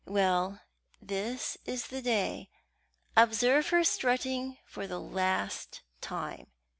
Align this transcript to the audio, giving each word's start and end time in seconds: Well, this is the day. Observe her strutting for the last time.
Well, 0.07 0.61
this 0.99 1.59
is 1.67 1.85
the 1.85 2.01
day. 2.01 2.49
Observe 3.15 3.69
her 3.69 3.83
strutting 3.83 4.57
for 4.65 4.87
the 4.87 4.99
last 4.99 5.83
time. 6.01 6.47